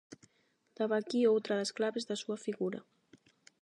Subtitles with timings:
[0.77, 2.79] Daba aquí outra das claves da súa figura.